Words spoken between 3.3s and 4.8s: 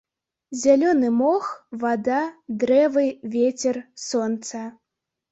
вецер, сонца.